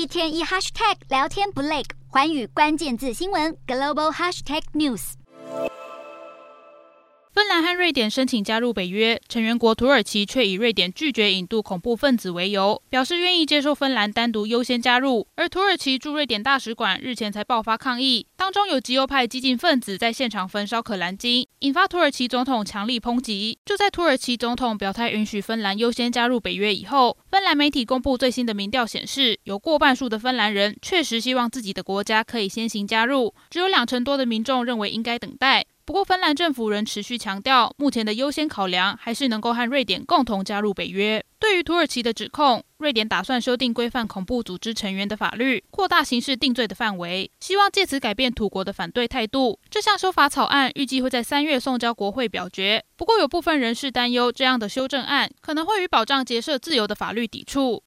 [0.00, 5.12] 一天一 hashtag 聊天不累，寰宇关键字新闻 global hashtag news。
[7.34, 15.28] 芬兰和瑞典申请加入北约，成员国土耳其却以瑞典拒绝引渡恐怖分子为由，表示愿意接受芬兰单独优先加入。
[15.36, 23.58] 而土耳其驻瑞典大使馆日前才爆发抗议，当中有极右派激进分子在现场焚烧可兰经，引发土耳其总统强力抨击。
[23.66, 35.66] 就在土耳其总统表态允许芬兰优先加入北约以后，芬兰媒体公布最新的民调显示，有过半数的芬兰人确实希望自己的国家可以先行加入，只有两成多的民众认为应该等待。
[35.84, 41.22] 不过，芬兰政府仍持续强调，目前的优先考量还是能够和瑞典共同加入北约。
[41.40, 49.58] 对于土耳其的指控，瑞典打算修订规范恐怖组织成员的法律，扩大刑事定罪的范围，希望借此改变土国的反对态度。
[49.70, 52.84] 这项修法草案预计会在三月送交国会表决。
[52.94, 57.78] 不过，有部分人士担忧，这样的修正案可能会与保障结社自由的法律抵触。